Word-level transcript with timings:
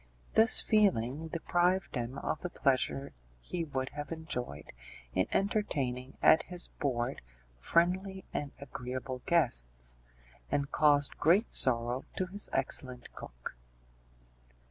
This 0.33 0.59
feeling 0.61 1.27
deprived 1.27 1.93
him 1.93 2.17
of 2.17 2.41
the 2.41 2.49
pleasure 2.49 3.13
he 3.39 3.63
would 3.63 3.89
have 3.89 4.11
enjoyed 4.11 4.71
in 5.13 5.27
entertaining 5.31 6.17
at 6.23 6.41
his 6.41 6.69
board 6.79 7.21
friendly 7.55 8.25
and 8.33 8.51
agreeable 8.59 9.21
guests, 9.27 9.97
and 10.49 10.71
caused 10.71 11.19
great 11.19 11.53
sorrow 11.53 12.03
to 12.15 12.25
his 12.25 12.49
excellent 12.51 13.13
cook. 13.13 13.55